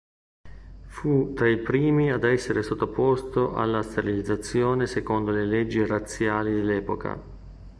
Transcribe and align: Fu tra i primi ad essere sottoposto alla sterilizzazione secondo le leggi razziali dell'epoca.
Fu 0.87 1.33
tra 1.35 1.47
i 1.47 1.59
primi 1.61 2.11
ad 2.11 2.23
essere 2.23 2.63
sottoposto 2.63 3.53
alla 3.53 3.83
sterilizzazione 3.83 4.87
secondo 4.87 5.29
le 5.29 5.45
leggi 5.45 5.85
razziali 5.85 6.53
dell'epoca. 6.55 7.21